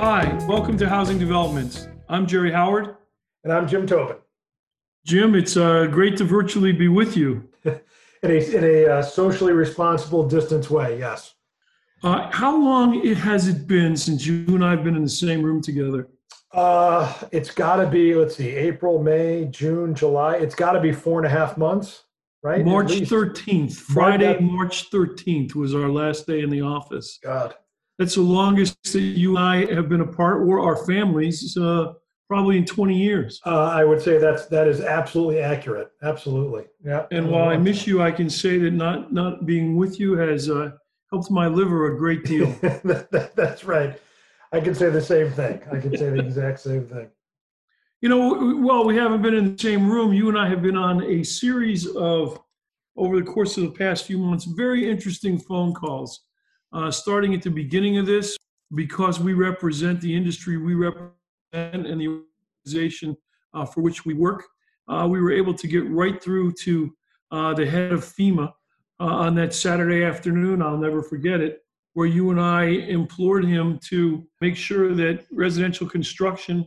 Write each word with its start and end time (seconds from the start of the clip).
Hi, 0.00 0.36
welcome 0.48 0.76
to 0.78 0.88
Housing 0.88 1.18
Developments. 1.18 1.86
I'm 2.08 2.26
Jerry 2.26 2.50
Howard. 2.50 2.96
And 3.44 3.52
I'm 3.52 3.68
Jim 3.68 3.86
Tobin. 3.86 4.16
Jim, 5.06 5.34
it's 5.34 5.56
uh, 5.56 5.86
great 5.86 6.16
to 6.16 6.24
virtually 6.24 6.72
be 6.72 6.88
with 6.88 7.16
you. 7.16 7.48
in 7.64 7.80
a, 8.24 8.56
in 8.56 8.64
a 8.64 8.86
uh, 8.86 9.02
socially 9.02 9.52
responsible 9.52 10.26
distance 10.26 10.68
way, 10.70 10.98
yes. 10.98 11.34
Uh, 12.02 12.30
how 12.32 12.60
long 12.60 13.04
it, 13.06 13.16
has 13.18 13.46
it 13.48 13.66
been 13.66 13.96
since 13.96 14.26
you 14.26 14.44
and 14.48 14.64
I 14.64 14.72
have 14.72 14.82
been 14.82 14.96
in 14.96 15.04
the 15.04 15.08
same 15.08 15.42
room 15.42 15.62
together? 15.62 16.08
Uh, 16.52 17.12
it's 17.32 17.50
got 17.50 17.76
to 17.76 17.86
be, 17.86 18.14
let's 18.14 18.36
see, 18.36 18.50
April, 18.50 19.02
May, 19.02 19.46
June, 19.46 19.94
July. 19.94 20.36
It's 20.36 20.54
got 20.54 20.72
to 20.72 20.80
be 20.80 20.92
four 20.92 21.18
and 21.18 21.26
a 21.26 21.30
half 21.30 21.56
months, 21.56 22.03
right? 22.44 22.64
March 22.64 22.92
13th, 22.92 23.72
Friday, 23.72 24.38
March 24.38 24.90
13th 24.90 25.54
was 25.54 25.74
our 25.74 25.88
last 25.88 26.26
day 26.26 26.42
in 26.42 26.50
the 26.50 26.60
office. 26.60 27.18
God. 27.22 27.54
That's 27.98 28.16
the 28.16 28.22
longest 28.22 28.76
that 28.92 29.00
you 29.00 29.36
and 29.36 29.38
I 29.38 29.74
have 29.74 29.88
been 29.88 30.02
apart, 30.02 30.46
or 30.46 30.60
our 30.60 30.84
families, 30.84 31.56
uh, 31.56 31.94
probably 32.28 32.58
in 32.58 32.66
20 32.66 32.96
years. 32.96 33.40
Uh, 33.46 33.64
I 33.64 33.84
would 33.84 34.02
say 34.02 34.18
that's 34.18 34.46
that 34.46 34.66
is 34.66 34.80
absolutely 34.80 35.40
accurate. 35.40 35.90
Absolutely, 36.02 36.64
yeah. 36.84 37.06
And 37.12 37.30
while 37.30 37.48
I 37.48 37.56
miss 37.56 37.86
you, 37.86 38.02
I 38.02 38.10
can 38.10 38.28
say 38.28 38.58
that 38.58 38.72
not 38.72 39.12
not 39.12 39.46
being 39.46 39.76
with 39.76 40.00
you 40.00 40.16
has 40.16 40.50
uh, 40.50 40.72
helped 41.10 41.30
my 41.30 41.46
liver 41.46 41.94
a 41.94 41.96
great 41.96 42.24
deal. 42.24 42.46
that, 42.62 43.08
that, 43.12 43.36
that's 43.36 43.64
right. 43.64 43.98
I 44.52 44.60
can 44.60 44.74
say 44.74 44.90
the 44.90 45.00
same 45.00 45.30
thing. 45.30 45.60
I 45.70 45.78
can 45.78 45.96
say 45.96 46.10
the 46.10 46.18
exact 46.18 46.60
same 46.60 46.86
thing. 46.86 47.08
You 48.04 48.10
know, 48.10 48.58
well, 48.58 48.84
we 48.84 48.96
haven't 48.96 49.22
been 49.22 49.32
in 49.32 49.56
the 49.56 49.58
same 49.58 49.90
room. 49.90 50.12
You 50.12 50.28
and 50.28 50.38
I 50.38 50.46
have 50.46 50.60
been 50.60 50.76
on 50.76 51.02
a 51.04 51.22
series 51.22 51.86
of, 51.96 52.38
over 52.98 53.18
the 53.18 53.24
course 53.24 53.56
of 53.56 53.62
the 53.62 53.70
past 53.70 54.04
few 54.04 54.18
months, 54.18 54.44
very 54.44 54.86
interesting 54.90 55.38
phone 55.38 55.72
calls 55.72 56.20
uh, 56.74 56.90
starting 56.90 57.32
at 57.32 57.40
the 57.40 57.48
beginning 57.48 57.96
of 57.96 58.04
this, 58.04 58.36
because 58.74 59.20
we 59.20 59.32
represent 59.32 60.02
the 60.02 60.14
industry 60.14 60.58
we 60.58 60.74
represent 60.74 61.14
and 61.54 61.98
the 61.98 62.22
organization 62.66 63.16
uh, 63.54 63.64
for 63.64 63.80
which 63.80 64.04
we 64.04 64.12
work, 64.12 64.44
uh, 64.88 65.08
we 65.10 65.18
were 65.18 65.32
able 65.32 65.54
to 65.54 65.66
get 65.66 65.88
right 65.88 66.22
through 66.22 66.52
to 66.60 66.94
uh, 67.30 67.54
the 67.54 67.64
head 67.64 67.90
of 67.90 68.04
FEMA 68.04 68.52
uh, 69.00 69.04
on 69.04 69.34
that 69.34 69.54
Saturday 69.54 70.04
afternoon. 70.04 70.60
I'll 70.60 70.76
never 70.76 71.02
forget 71.02 71.40
it, 71.40 71.64
where 71.94 72.06
you 72.06 72.30
and 72.30 72.38
I 72.38 72.64
implored 72.64 73.46
him 73.46 73.78
to 73.88 74.26
make 74.42 74.56
sure 74.56 74.94
that 74.94 75.24
residential 75.32 75.88
construction 75.88 76.66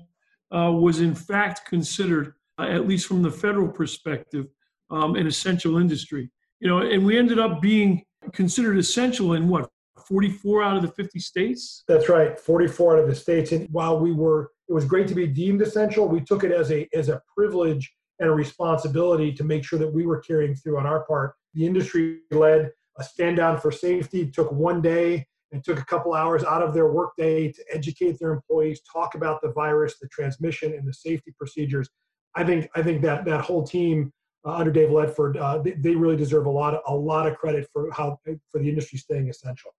uh, 0.55 0.71
was 0.71 1.01
in 1.01 1.15
fact 1.15 1.65
considered, 1.65 2.33
at 2.59 2.87
least 2.87 3.07
from 3.07 3.21
the 3.21 3.31
federal 3.31 3.67
perspective, 3.67 4.47
um, 4.89 5.15
an 5.15 5.27
essential 5.27 5.77
industry. 5.77 6.29
You 6.59 6.67
know, 6.67 6.79
and 6.79 7.05
we 7.05 7.17
ended 7.17 7.39
up 7.39 7.61
being 7.61 8.03
considered 8.33 8.77
essential 8.77 9.33
in 9.33 9.47
what 9.47 9.69
44 10.07 10.63
out 10.63 10.77
of 10.77 10.81
the 10.83 10.91
50 10.91 11.19
states? 11.19 11.83
That's 11.87 12.09
right, 12.09 12.39
44 12.39 12.97
out 12.97 13.03
of 13.03 13.09
the 13.09 13.15
states. 13.15 13.51
And 13.51 13.67
while 13.71 13.99
we 13.99 14.13
were, 14.13 14.51
it 14.69 14.73
was 14.73 14.85
great 14.85 15.07
to 15.09 15.15
be 15.15 15.27
deemed 15.27 15.61
essential, 15.61 16.07
we 16.07 16.21
took 16.21 16.43
it 16.43 16.51
as 16.51 16.71
a, 16.71 16.87
as 16.93 17.09
a 17.09 17.21
privilege 17.35 17.91
and 18.19 18.29
a 18.29 18.33
responsibility 18.33 19.31
to 19.33 19.43
make 19.43 19.63
sure 19.63 19.79
that 19.79 19.93
we 19.93 20.05
were 20.05 20.19
carrying 20.21 20.55
through 20.55 20.77
on 20.77 20.85
our 20.85 21.03
part. 21.05 21.33
The 21.53 21.65
industry 21.65 22.19
led 22.31 22.71
a 22.97 23.03
stand 23.03 23.37
down 23.37 23.59
for 23.59 23.71
safety, 23.71 24.29
took 24.29 24.51
one 24.51 24.81
day 24.81 25.27
and 25.51 25.63
took 25.63 25.79
a 25.79 25.85
couple 25.85 26.13
hours 26.13 26.43
out 26.43 26.61
of 26.61 26.73
their 26.73 26.87
workday 26.87 27.51
to 27.51 27.63
educate 27.71 28.19
their 28.19 28.33
employees, 28.33 28.81
talk 28.81 29.15
about 29.15 29.41
the 29.41 29.51
virus, 29.53 29.97
the 29.99 30.07
transmission, 30.09 30.73
and 30.73 30.87
the 30.87 30.93
safety 30.93 31.33
procedures. 31.37 31.89
I 32.35 32.43
think 32.43 32.69
I 32.75 32.83
think 32.83 33.01
that 33.03 33.25
that 33.25 33.41
whole 33.41 33.65
team 33.65 34.11
uh, 34.45 34.51
under 34.51 34.71
Dave 34.71 34.89
Ledford, 34.89 35.39
uh, 35.39 35.57
they, 35.59 35.71
they, 35.71 35.95
really 35.95 36.15
deserve 36.15 36.45
a 36.45 36.49
lot 36.49 36.73
of 36.73 36.81
a 36.87 36.95
lot 36.95 37.27
of 37.27 37.37
credit 37.37 37.67
for 37.73 37.91
how 37.91 38.19
for 38.23 38.59
the 38.59 38.69
industry 38.69 38.99
staying 38.99 39.29
essential. 39.29 39.71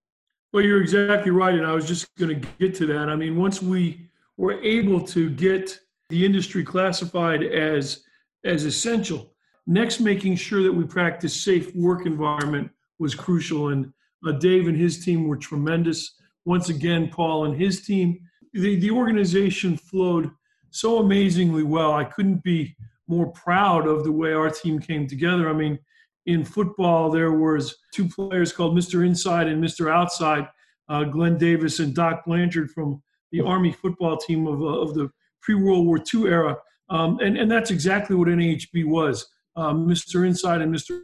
Well, 0.52 0.64
you're 0.64 0.80
exactly 0.80 1.30
right. 1.30 1.54
And 1.54 1.66
I 1.66 1.74
was 1.74 1.86
just 1.86 2.14
going 2.16 2.40
to 2.40 2.48
get 2.58 2.74
to 2.76 2.86
that. 2.86 3.10
I 3.10 3.16
mean, 3.16 3.36
once 3.36 3.60
we 3.60 4.08
were 4.36 4.60
able 4.62 5.00
to 5.08 5.28
get 5.30 5.78
the 6.08 6.24
industry 6.24 6.64
classified 6.64 7.42
as, 7.42 8.04
as 8.44 8.64
essential, 8.64 9.34
next, 9.66 10.00
making 10.00 10.36
sure 10.36 10.62
that 10.62 10.72
we 10.72 10.84
practice 10.84 11.38
safe 11.38 11.74
work 11.74 12.06
environment 12.06 12.70
was 12.98 13.14
crucial. 13.14 13.68
And 13.68 13.92
uh, 14.26 14.32
Dave 14.32 14.68
and 14.68 14.76
his 14.76 15.04
team 15.04 15.26
were 15.26 15.36
tremendous. 15.36 16.14
Once 16.44 16.68
again, 16.68 17.10
Paul 17.10 17.44
and 17.44 17.60
his 17.60 17.84
team, 17.84 18.20
the, 18.52 18.76
the 18.76 18.90
organization 18.90 19.76
flowed 19.76 20.30
so 20.70 20.98
amazingly 20.98 21.62
well. 21.62 21.92
I 21.92 22.04
couldn't 22.04 22.42
be 22.42 22.76
more 23.06 23.30
proud 23.32 23.86
of 23.86 24.04
the 24.04 24.12
way 24.12 24.32
our 24.32 24.50
team 24.50 24.78
came 24.78 25.06
together. 25.06 25.48
I 25.48 25.52
mean, 25.52 25.78
in 26.26 26.44
football, 26.44 27.10
there 27.10 27.32
was 27.32 27.76
two 27.92 28.08
players 28.08 28.52
called 28.52 28.76
Mr. 28.76 29.04
Inside 29.06 29.48
and 29.48 29.62
Mr. 29.62 29.90
Outside, 29.90 30.46
uh, 30.88 31.04
Glenn 31.04 31.38
Davis 31.38 31.78
and 31.80 31.94
Doc 31.94 32.24
Blanchard 32.26 32.70
from 32.70 33.02
the 33.32 33.40
Army 33.40 33.72
football 33.72 34.16
team 34.16 34.46
of, 34.46 34.60
uh, 34.60 34.66
of 34.66 34.94
the 34.94 35.10
pre-World 35.40 35.86
War 35.86 35.98
II 35.98 36.24
era. 36.24 36.56
Um, 36.90 37.18
and, 37.20 37.36
and 37.36 37.50
that's 37.50 37.70
exactly 37.70 38.16
what 38.16 38.28
NAHB 38.28 38.86
was, 38.86 39.26
Mr. 39.56 40.16
Um, 40.16 40.24
Inside 40.24 40.60
and 40.60 40.74
Mr. 40.74 41.00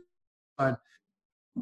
Outside. 0.58 0.78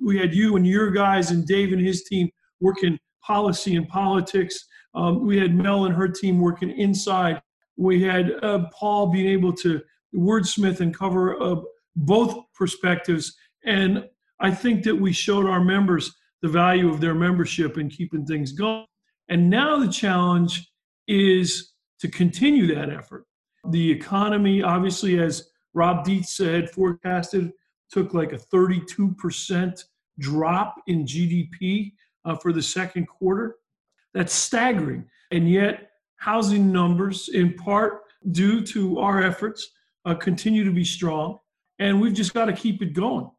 We 0.01 0.19
had 0.19 0.35
you 0.35 0.57
and 0.57 0.67
your 0.67 0.91
guys 0.91 1.31
and 1.31 1.47
Dave 1.47 1.73
and 1.73 1.85
his 1.85 2.05
team 2.05 2.31
working 2.61 2.99
policy 3.25 3.77
and 3.77 3.89
politics. 3.89 4.67
Um, 4.95 5.25
we 5.27 5.39
had 5.39 5.55
Mel 5.55 5.85
and 5.85 5.95
her 5.95 6.09
team 6.09 6.39
working 6.41 6.71
inside. 6.71 7.41
We 7.77 8.03
had 8.03 8.33
uh, 8.43 8.67
Paul 8.79 9.09
being 9.09 9.29
able 9.29 9.53
to 9.55 9.81
wordsmith 10.15 10.81
and 10.81 10.97
cover 10.97 11.41
uh, 11.43 11.57
both 11.97 12.37
perspectives 12.55 13.35
and 13.65 14.05
I 14.41 14.51
think 14.51 14.83
that 14.85 14.97
we 14.97 15.13
showed 15.13 15.47
our 15.47 15.63
members 15.63 16.13
the 16.43 16.49
value 16.49 16.93
of 16.93 17.01
their 17.01 17.15
membership 17.15 17.79
in 17.79 17.89
keeping 17.89 18.27
things 18.27 18.53
going. 18.53 18.87
And 19.29 19.49
now 19.49 19.79
the 19.79 19.91
challenge 19.91 20.69
is 21.07 21.73
to 22.01 22.09
continue 22.09 22.75
that 22.75 22.91
effort. 22.91 23.25
The 23.71 23.91
economy, 23.91 24.63
obviously, 24.63 25.21
as 25.21 25.49
Rob 25.75 26.05
Dietz 26.05 26.37
said, 26.37 26.71
forecasted, 26.71 27.53
took 27.93 28.15
like 28.15 28.33
a 28.33 28.39
32% 28.39 29.85
drop 30.19 30.77
in 30.87 31.05
GDP 31.05 31.93
uh, 32.25 32.35
for 32.37 32.53
the 32.53 32.63
second 32.63 33.07
quarter. 33.07 33.57
That's 34.15 34.33
staggering. 34.33 35.07
And 35.31 35.51
yet, 35.51 35.91
housing 36.17 36.73
numbers, 36.73 37.29
in 37.29 37.55
part 37.55 38.03
due 38.31 38.61
to 38.67 38.99
our 38.99 39.23
efforts, 39.23 39.71
uh, 40.05 40.15
continue 40.15 40.65
to 40.65 40.73
be 40.73 40.85
strong. 40.85 41.39
And 41.79 42.01
we've 42.01 42.15
just 42.15 42.35
got 42.35 42.47
to 42.47 42.53
keep 42.53 42.83
it 42.83 42.93
going. 42.93 43.31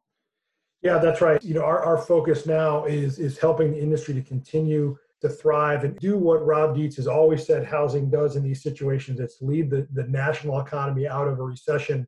Yeah, 0.82 0.98
that's 0.98 1.20
right. 1.20 1.42
You 1.42 1.54
know, 1.54 1.62
our, 1.62 1.80
our 1.82 1.98
focus 1.98 2.44
now 2.44 2.84
is 2.84 3.18
is 3.18 3.38
helping 3.38 3.72
the 3.72 3.80
industry 3.80 4.12
to 4.14 4.22
continue 4.22 4.96
to 5.22 5.30
thrive 5.30 5.84
and 5.84 5.98
do 5.98 6.18
what 6.18 6.44
Rob 6.44 6.76
Dietz 6.76 6.96
has 6.96 7.06
always 7.06 7.46
said 7.46 7.64
housing 7.64 8.10
does 8.10 8.36
in 8.36 8.42
these 8.42 8.62
situations. 8.62 9.18
It's 9.18 9.40
lead 9.40 9.70
the, 9.70 9.88
the 9.94 10.04
national 10.04 10.60
economy 10.60 11.08
out 11.08 11.26
of 11.26 11.38
a 11.38 11.42
recession. 11.42 12.06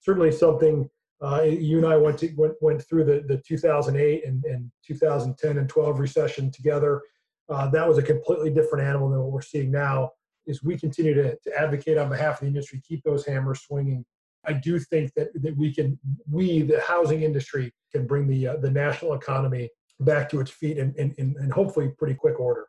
Certainly 0.00 0.32
something 0.32 0.90
uh, 1.20 1.42
you 1.42 1.78
and 1.78 1.86
I 1.86 1.96
went 1.96 2.18
to 2.18 2.32
went, 2.36 2.54
went 2.60 2.82
through 2.82 3.04
the, 3.04 3.24
the 3.26 3.42
2008 3.46 4.24
and, 4.24 4.44
and 4.44 4.70
2010 4.86 5.58
and 5.58 5.68
12 5.68 5.98
recession 5.98 6.50
together. 6.50 7.02
Uh, 7.48 7.68
that 7.70 7.88
was 7.88 7.98
a 7.98 8.02
completely 8.02 8.50
different 8.50 8.86
animal 8.86 9.08
than 9.08 9.20
what 9.20 9.32
we're 9.32 9.40
seeing 9.40 9.70
now. 9.70 10.10
Is 10.46 10.62
we 10.62 10.78
continue 10.78 11.14
to, 11.14 11.36
to 11.36 11.58
advocate 11.58 11.98
on 11.98 12.08
behalf 12.08 12.34
of 12.34 12.40
the 12.40 12.46
industry, 12.46 12.80
keep 12.86 13.02
those 13.02 13.26
hammers 13.26 13.60
swinging, 13.62 14.04
I 14.48 14.54
do 14.54 14.78
think 14.78 15.12
that, 15.14 15.28
that 15.42 15.56
we 15.56 15.74
can, 15.74 15.98
we, 16.30 16.62
the 16.62 16.80
housing 16.80 17.22
industry, 17.22 17.72
can 17.92 18.06
bring 18.06 18.26
the, 18.26 18.48
uh, 18.48 18.56
the 18.56 18.70
national 18.70 19.14
economy 19.14 19.68
back 20.00 20.28
to 20.30 20.40
its 20.40 20.50
feet 20.50 20.78
in, 20.78 20.94
in, 20.96 21.14
in, 21.18 21.36
in 21.40 21.50
hopefully 21.50 21.92
pretty 21.98 22.14
quick 22.14 22.40
order. 22.40 22.66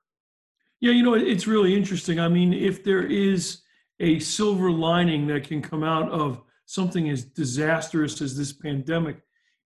Yeah, 0.82 0.92
you 0.92 1.04
know, 1.04 1.14
it's 1.14 1.48
really 1.48 1.76
interesting. 1.76 2.20
I 2.20 2.28
mean, 2.28 2.54
if 2.54 2.84
there 2.84 3.04
is 3.04 3.62
a 4.00 4.20
silver 4.20 4.72
lining 4.72 5.28
that 5.28 5.44
can 5.44 5.62
come 5.62 5.84
out 5.84 6.10
of 6.10 6.42
something 6.70 7.10
as 7.10 7.24
disastrous 7.24 8.22
as 8.22 8.38
this 8.38 8.54
pandemic, 8.54 9.18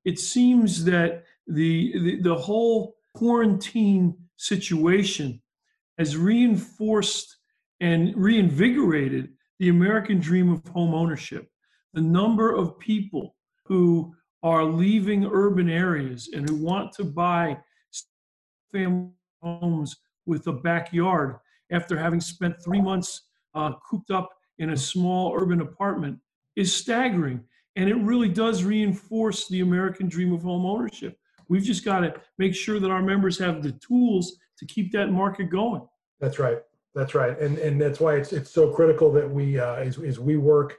it 0.06 0.18
seems 0.18 0.86
that 0.86 1.26
the, 1.48 1.92
the, 2.00 2.22
the 2.22 2.36
whole 2.36 2.96
quarantine 3.14 4.16
situation 4.38 5.42
has 5.98 6.16
reinforced 6.16 7.40
and 7.82 8.16
reinvigorated 8.16 9.34
the 9.60 9.68
American 9.68 10.22
dream 10.22 10.50
of 10.50 10.66
home 10.70 10.94
ownership. 10.94 11.50
The 11.94 12.00
number 12.00 12.56
of 12.56 12.80
people 12.80 13.36
who 13.66 14.16
are 14.42 14.64
leaving 14.64 15.26
urban 15.26 15.70
areas 15.70 16.30
and 16.34 16.48
who 16.50 16.56
want 16.56 16.94
to 16.94 17.04
buy 17.04 17.58
family 18.72 19.12
homes 19.42 19.98
with 20.26 20.48
a 20.48 20.54
backyard 20.54 21.36
after 21.70 21.98
having 21.98 22.22
spent 22.22 22.64
three 22.64 22.82
months 22.82 23.24
uh, 23.56 23.74
cooped 23.90 24.10
up 24.10 24.30
in 24.60 24.70
a 24.70 24.78
small 24.78 25.36
urban 25.36 25.60
apartment 25.60 26.18
is 26.56 26.76
staggering. 26.76 27.44
And 27.76 27.90
it 27.90 27.96
really 27.96 28.30
does 28.30 28.64
reinforce 28.64 29.48
the 29.48 29.62
American 29.62 30.08
dream 30.08 30.32
of 30.34 30.44
home 30.44 30.66
ownership. 30.66 31.18
We've 31.50 31.64
just 31.64 31.84
got 31.84 32.02
to 32.02 32.14
make 32.38 32.56
sure 32.56 32.80
that 32.80 32.92
our 32.92 33.02
members 33.02 33.38
have 33.40 33.64
the 33.64 33.72
tools 33.74 34.38
to 34.60 34.66
keep 34.66 34.92
that 34.92 35.12
market 35.12 35.50
going. 35.50 35.82
That's 36.20 36.40
right. 36.40 36.60
That's 36.96 37.16
right. 37.16 37.38
And, 37.40 37.58
and 37.58 37.82
that's 37.82 38.00
why 38.00 38.16
it's, 38.16 38.32
it's 38.34 38.52
so 38.52 38.72
critical 38.72 39.12
that 39.14 39.30
we, 39.30 39.60
uh, 39.60 39.76
as, 39.76 39.98
as 40.00 40.20
we 40.20 40.38
work 40.38 40.78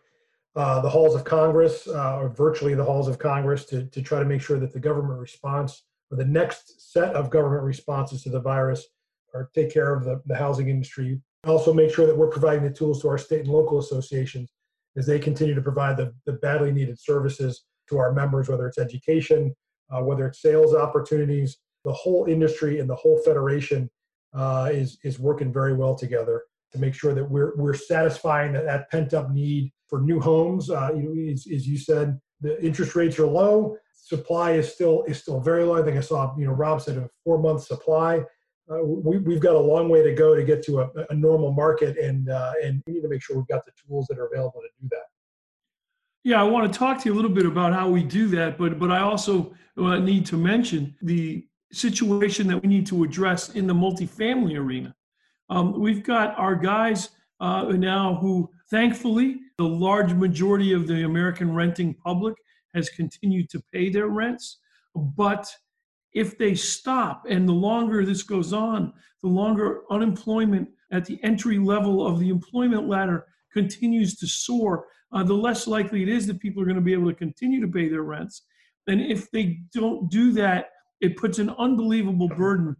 uh, 0.55 0.81
the 0.81 0.89
halls 0.89 1.17
of 1.17 1.25
Congress, 1.25 1.89
uh, 1.89 2.19
or 2.19 2.29
virtually 2.29 2.75
the 2.75 2.85
halls 2.85 3.09
of 3.09 3.19
Congress, 3.19 3.65
to, 3.67 3.87
to 3.87 4.01
try 4.01 4.21
to 4.21 4.25
make 4.25 4.41
sure 4.41 4.61
that 4.61 4.73
the 4.73 4.79
government 4.79 5.19
response 5.19 5.83
or 6.11 6.17
the 6.17 6.25
next 6.25 6.93
set 6.93 7.13
of 7.15 7.31
government 7.31 7.65
responses 7.65 8.23
to 8.23 8.31
the 8.31 8.41
virus 8.41 8.87
or 9.33 9.51
take 9.53 9.73
care 9.73 9.93
of 9.93 10.05
the, 10.05 10.23
the 10.27 10.37
housing 10.37 10.69
industry. 10.69 11.21
Also, 11.45 11.75
make 11.75 11.93
sure 11.93 12.07
that 12.07 12.17
we're 12.17 12.29
providing 12.29 12.63
the 12.63 12.71
tools 12.71 13.03
to 13.03 13.09
our 13.09 13.19
state 13.19 13.41
and 13.41 13.49
local 13.49 13.81
associations 13.81 14.53
as 14.97 15.07
they 15.07 15.19
continue 15.19 15.55
to 15.55 15.63
provide 15.63 15.97
the, 15.97 16.15
the 16.27 16.35
badly 16.35 16.73
needed 16.73 16.99
services 17.01 17.65
to 17.89 17.99
our 17.99 18.13
members, 18.13 18.49
whether 18.49 18.67
it's 18.67 18.79
education, 18.79 19.55
uh, 19.91 20.03
whether 20.03 20.27
it's 20.27 20.41
sales 20.41 20.75
opportunities. 20.75 21.59
The 21.85 21.93
whole 21.93 22.27
industry 22.27 22.81
and 22.81 22.89
the 22.89 22.95
whole 22.95 23.21
federation 23.25 23.91
uh, 24.35 24.71
is, 24.73 24.99
is 25.05 25.19
working 25.19 25.53
very 25.53 25.75
well 25.75 25.95
together 25.95 26.43
to 26.73 26.79
make 26.79 26.95
sure 26.95 27.15
that 27.15 27.31
we're, 27.31 27.55
we're 27.57 27.75
satisfying 27.75 28.53
that, 28.53 28.65
that 28.65 28.91
pent 28.91 29.15
up 29.15 29.31
need 29.31 29.71
for 29.89 30.01
new 30.01 30.21
homes. 30.21 30.71
Uh, 30.71 30.91
you 30.95 31.03
know, 31.03 31.33
as, 31.33 31.47
as 31.53 31.69
you 31.69 31.79
said, 31.79 32.19
the 32.41 32.63
interest 32.65 32.95
rates 32.95 33.19
are 33.19 33.27
low. 33.27 33.77
Supply 33.95 34.53
is 34.53 34.73
still 34.73 35.03
is 35.05 35.19
still 35.19 35.41
very 35.41 35.65
low. 35.65 35.81
I 35.81 35.83
think 35.83 35.97
I 35.97 36.01
saw 36.01 36.37
you 36.37 36.47
know 36.47 36.53
Rob 36.53 36.83
said 36.83 36.99
a 36.99 37.09
four 37.25 37.39
month 37.39 37.65
supply. 37.65 38.23
Uh, 38.71 38.83
we, 38.83 39.19
we've 39.19 39.41
got 39.41 39.55
a 39.55 39.59
long 39.59 39.89
way 39.89 40.03
to 40.03 40.15
go 40.15 40.35
to 40.35 40.43
get 40.43 40.63
to 40.65 40.81
a, 40.81 40.91
a 41.11 41.15
normal 41.15 41.53
market, 41.53 41.99
and 41.99 42.31
uh, 42.31 42.53
and 42.63 42.83
we 42.87 42.95
need 42.95 43.03
to 43.03 43.09
make 43.09 43.23
sure 43.23 43.37
we've 43.37 43.47
got 43.49 43.65
the 43.65 43.73
tools 43.87 44.07
that 44.09 44.19
are 44.19 44.27
available 44.27 44.61
to 44.61 44.69
do 44.81 44.89
that. 44.91 45.05
Yeah, 46.25 46.41
I 46.41 46.45
want 46.45 46.73
to 46.73 46.79
talk 46.79 47.01
to 47.03 47.09
you 47.09 47.15
a 47.15 47.17
little 47.17 47.31
bit 47.31 47.45
about 47.45 47.75
how 47.75 47.91
we 47.91 48.03
do 48.03 48.29
that, 48.29 48.57
but 48.57 48.79
but 48.79 48.91
I 48.91 49.01
also 49.01 49.53
uh, 49.77 49.99
need 49.99 50.25
to 50.27 50.39
mention 50.39 50.95
the 51.03 51.47
situation 51.73 52.47
that 52.47 52.63
we 52.63 52.69
need 52.69 52.87
to 52.87 53.05
address 53.05 53.51
in 53.51 53.67
the 53.67 53.75
multifamily 53.75 54.57
arena. 54.57 54.95
Um, 55.51 55.79
we've 55.79 56.03
got 56.03 56.39
our 56.39 56.55
guys 56.55 57.11
uh, 57.41 57.65
now 57.65 58.15
who, 58.15 58.49
thankfully, 58.71 59.41
the 59.59 59.65
large 59.65 60.15
majority 60.15 60.73
of 60.73 60.87
the 60.87 61.05
American 61.05 61.53
renting 61.55 61.95
public 61.95 62.35
has 62.75 62.89
continued 62.89 63.51
to 63.51 63.61
pay 63.73 63.91
their 63.91 64.07
rents. 64.07 64.61
But 64.95 65.53
if 66.15 66.39
they 66.39 66.55
stop, 66.55 67.27
and 67.29 67.49
the 67.49 67.53
longer 67.53 68.05
this 68.05 68.23
goes 68.23 68.53
on, 68.53 68.93
the 69.23 69.29
longer 69.29 69.83
unemployment 69.91 70.69
at 70.93 71.05
the 71.05 71.19
entry 71.23 71.59
level 71.59 72.07
of 72.07 72.21
the 72.21 72.29
employment 72.29 72.89
ladder 72.89 73.27
continues 73.53 74.17
to 74.17 74.27
soar, 74.27 74.87
uh, 75.13 75.23
the 75.23 75.35
less 75.35 75.67
likely 75.67 76.03
it 76.03 76.09
is 76.09 76.27
that 76.27 76.41
people 76.41 76.63
are 76.63 76.67
going 76.67 76.77
to 76.77 76.83
be 76.83 76.93
able 76.93 77.11
to 77.11 77.17
continue 77.17 77.61
to 77.61 77.69
pay 77.69 77.89
their 77.89 78.03
rents. 78.03 78.43
And 78.87 79.01
if 79.01 79.31
they 79.31 79.61
don't 79.73 80.11
do 80.11 80.33
that, 80.33 80.71
it 81.01 81.17
puts 81.17 81.39
an 81.39 81.51
unbelievable 81.59 82.29
burden 82.29 82.69
on 82.69 82.77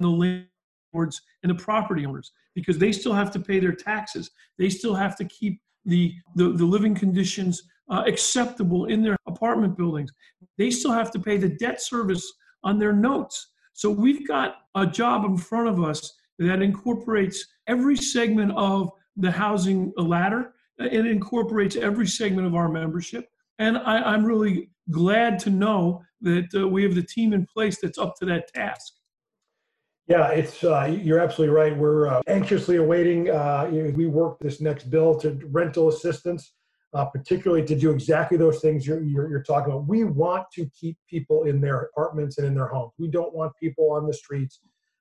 the 0.00 0.08
landlords 0.08 1.20
and 1.42 1.50
the 1.50 1.62
property 1.62 2.04
owners 2.06 2.32
because 2.54 2.78
they 2.78 2.92
still 2.92 3.12
have 3.12 3.30
to 3.32 3.40
pay 3.40 3.60
their 3.60 3.72
taxes. 3.72 4.30
They 4.58 4.68
still 4.68 4.94
have 4.94 5.16
to 5.16 5.24
keep 5.24 5.60
the, 5.84 6.14
the, 6.34 6.52
the 6.52 6.64
living 6.64 6.94
conditions 6.94 7.62
uh, 7.90 8.04
acceptable 8.06 8.86
in 8.86 9.02
their 9.02 9.16
apartment 9.26 9.76
buildings. 9.76 10.10
They 10.58 10.70
still 10.70 10.92
have 10.92 11.10
to 11.12 11.18
pay 11.18 11.36
the 11.36 11.48
debt 11.48 11.80
service 11.80 12.30
on 12.68 12.78
their 12.78 12.92
notes. 12.92 13.48
So 13.72 13.90
we've 13.90 14.26
got 14.28 14.56
a 14.74 14.86
job 14.86 15.24
in 15.24 15.36
front 15.36 15.68
of 15.68 15.82
us 15.82 16.12
that 16.38 16.60
incorporates 16.60 17.46
every 17.66 17.96
segment 17.96 18.52
of 18.56 18.90
the 19.16 19.30
housing 19.30 19.92
ladder. 19.96 20.52
It 20.78 21.06
incorporates 21.06 21.76
every 21.76 22.06
segment 22.06 22.46
of 22.46 22.54
our 22.54 22.68
membership. 22.68 23.26
And 23.58 23.78
I, 23.78 24.14
am 24.14 24.24
really 24.24 24.70
glad 24.90 25.38
to 25.40 25.50
know 25.50 26.02
that 26.20 26.48
uh, 26.54 26.68
we 26.68 26.82
have 26.82 26.94
the 26.94 27.02
team 27.02 27.32
in 27.32 27.46
place 27.46 27.78
that's 27.80 27.98
up 27.98 28.14
to 28.20 28.26
that 28.26 28.52
task. 28.54 28.92
Yeah, 30.06 30.28
it's 30.28 30.62
uh, 30.64 30.84
you're 31.02 31.18
absolutely 31.20 31.54
right. 31.54 31.76
We're 31.76 32.08
uh, 32.08 32.22
anxiously 32.28 32.76
awaiting. 32.76 33.30
Uh, 33.30 33.68
you 33.72 33.82
know, 33.82 33.90
we 33.90 34.06
work 34.06 34.38
this 34.40 34.60
next 34.60 34.90
bill 34.90 35.18
to 35.20 35.38
rental 35.50 35.88
assistance, 35.88 36.52
uh, 36.94 37.04
particularly 37.04 37.64
to 37.66 37.76
do 37.76 37.90
exactly 37.90 38.38
those 38.38 38.60
things 38.60 38.86
you're, 38.86 39.02
you're, 39.02 39.28
you're, 39.28 39.42
talking 39.42 39.72
about. 39.72 39.86
We 39.86 40.04
want 40.04 40.46
to 40.54 40.66
keep 40.78 40.96
people 41.08 41.44
in 41.44 41.60
their 41.60 41.82
apartments 41.82 42.38
and 42.38 42.46
in 42.46 42.54
their 42.54 42.68
homes. 42.68 42.92
We 42.98 43.08
don't 43.08 43.34
want 43.34 43.52
people 43.60 43.92
on 43.92 44.06
the 44.06 44.14
streets, 44.14 44.60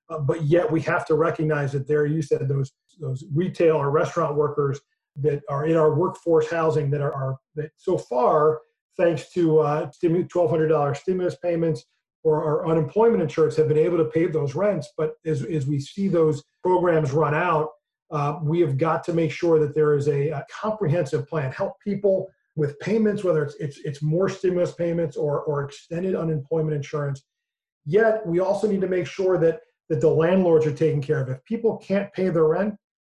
uh, 0.10 0.20
but 0.20 0.44
yet 0.44 0.70
we 0.70 0.82
have 0.82 1.06
to 1.08 1.16
recognize 1.16 1.72
that 1.72 1.88
there, 1.88 2.06
you 2.06 2.22
said 2.22 2.48
those 2.48 2.72
those 3.00 3.24
retail 3.34 3.76
or 3.76 3.92
restaurant 3.92 4.36
workers 4.36 4.80
that 5.18 5.42
are 5.50 5.66
in 5.66 5.76
our 5.76 5.94
workforce 5.94 6.50
housing 6.50 6.90
that 6.92 7.02
are, 7.02 7.14
are 7.14 7.38
that 7.56 7.72
so 7.76 7.98
far, 7.98 8.62
thanks 8.98 9.32
to 9.32 9.60
uh, 9.60 9.90
$1,200 10.04 10.98
stimulus 10.98 11.36
payments 11.44 11.86
or 12.24 12.44
our 12.44 12.68
unemployment 12.68 13.22
insurance 13.22 13.56
have 13.56 13.68
been 13.68 13.78
able 13.78 13.98
to 13.98 14.06
pay 14.06 14.28
those 14.28 14.56
rents. 14.56 14.90
But 14.98 15.14
as, 15.26 15.44
as 15.44 15.66
we 15.66 15.80
see 15.80 16.08
those 16.08 16.44
programs 16.64 17.12
run 17.12 17.34
out, 17.34 17.70
uh, 18.12 18.40
we 18.42 18.60
have 18.62 18.78
got 18.78 19.04
to 19.04 19.14
make 19.14 19.32
sure 19.32 19.60
that 19.60 19.76
there 19.76 19.94
is 19.96 20.08
a, 20.08 20.30
a, 20.30 20.46
comprehensive 20.50 21.28
plan. 21.28 21.52
Help 21.52 21.74
people 21.82 22.30
with 22.56 22.80
payments, 22.80 23.24
whether 23.24 23.44
it's, 23.44 23.56
it's, 23.56 23.80
it's 23.80 24.02
more 24.02 24.30
stimulus 24.30 24.72
payments 24.72 25.18
or, 25.18 25.42
or 25.42 25.64
extended 25.64 26.16
unemployment 26.16 26.76
insurance. 26.76 27.24
Yet 27.86 28.26
we 28.26 28.40
also 28.40 28.68
need 28.68 28.82
to 28.82 28.88
make 28.88 29.08
sure 29.08 29.38
that, 29.40 29.62
that 29.90 30.02
the 30.02 30.10
landlords 30.10 30.66
are 30.66 30.74
taken 30.74 31.02
care 31.02 31.22
of. 31.22 31.30
If 31.30 31.44
people 31.44 31.78
can't 31.78 32.12
pay 32.14 32.30
their 32.30 32.46
rent, 32.46 32.76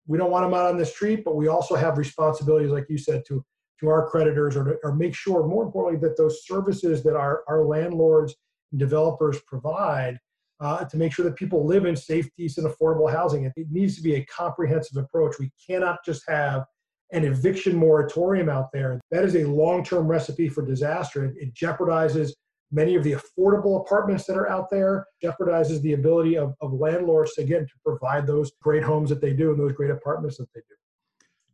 we 0.08 0.18
don't 0.18 0.32
want 0.32 0.46
them 0.46 0.54
out 0.54 0.68
on 0.68 0.78
the 0.78 0.86
street, 0.86 1.24
but 1.24 1.36
we 1.36 1.48
also 1.48 1.76
have 1.76 1.98
responsibilities, 1.98 2.72
like 2.72 2.88
you 2.90 2.98
said, 2.98 3.24
to, 3.28 3.44
to 3.82 3.90
our 3.90 4.10
creditors 4.10 4.56
or, 4.56 4.64
to, 4.64 4.78
or 4.84 4.96
make 4.96 5.14
sure, 5.14 5.46
more 5.46 5.64
importantly, 5.64 6.08
that 6.08 6.18
those 6.18 6.46
services 6.46 7.04
that 7.04 7.16
our, 7.16 7.44
our 7.48 7.66
landlords 7.66 8.34
and 8.72 8.80
developers 8.80 9.40
provide 9.42 10.18
uh, 10.60 10.86
to 10.86 10.98
make 10.98 11.14
sure 11.14 11.26
that 11.26 11.36
people 11.36 11.66
live 11.66 11.86
in 11.86 11.96
safe, 11.96 12.30
decent, 12.38 12.68
affordable 12.68 13.12
housing. 13.12 13.46
It, 13.46 13.54
needs 13.70 13.96
to 13.98 14.02
be 14.02 14.16
a 14.16 14.26
comprehensive 14.26 14.98
approach. 14.98 15.36
We 15.40 15.52
cannot 15.66 16.00
just 16.06 16.24
have 16.28 16.66
an 17.12 17.24
eviction 17.24 17.76
moratorium 17.76 18.50
out 18.50 18.72
there. 18.74 19.00
That 19.12 19.24
is 19.24 19.36
a 19.36 19.46
long 19.46 19.84
term 19.84 20.08
recipe 20.08 20.50
for 20.50 20.66
disaster. 20.66 21.26
It, 21.26 21.36
it, 21.38 21.54
jeopardizes 21.54 22.32
many 22.72 22.96
of 22.96 23.04
the 23.04 23.14
affordable 23.14 23.80
apartments 23.80 24.26
that 24.26 24.36
are 24.36 24.50
out 24.50 24.70
there, 24.70 25.06
jeopardizes 25.24 25.82
the 25.82 25.94
ability 25.94 26.38
of, 26.38 26.54
of 26.60 26.74
landlords, 26.74 27.38
again, 27.38 27.66
to 27.66 27.74
provide 27.86 28.28
those 28.28 28.52
great 28.62 28.84
homes 28.84 29.10
that 29.10 29.22
they 29.22 29.32
do 29.32 29.52
and 29.52 29.60
those 29.60 29.72
great 29.72 29.92
apartments 29.92 30.38
that 30.38 30.48
they 30.54 30.60
do. 30.62 30.76